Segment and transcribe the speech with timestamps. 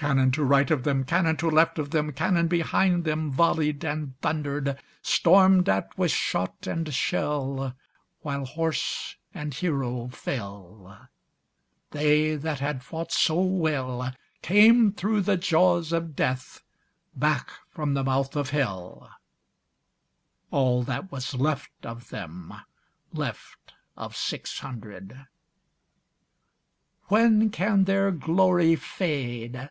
[0.00, 4.78] Cannon to right of them, Cannon to left of them, Cannon behind themVolley'd and thunder'd;
[5.02, 7.74] Storm'd at with shot and shell,
[8.22, 10.98] While horse and hero fell,
[11.90, 16.62] They that had fought so wellCame thro' the jaws of Death,
[17.14, 19.14] Back from the mouth of Hell,
[20.50, 22.54] All that was left of them,
[23.12, 25.26] Left of six hundred.
[27.08, 29.68] When can their glory fade?